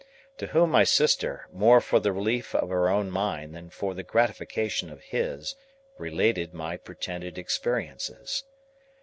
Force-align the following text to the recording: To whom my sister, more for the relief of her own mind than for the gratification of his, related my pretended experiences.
To 0.39 0.47
whom 0.47 0.71
my 0.71 0.83
sister, 0.83 1.47
more 1.53 1.79
for 1.79 1.99
the 1.99 2.11
relief 2.11 2.55
of 2.55 2.69
her 2.69 2.89
own 2.89 3.11
mind 3.11 3.53
than 3.53 3.69
for 3.69 3.93
the 3.93 4.01
gratification 4.01 4.89
of 4.89 4.99
his, 5.03 5.53
related 5.99 6.55
my 6.55 6.75
pretended 6.77 7.37
experiences. 7.37 8.43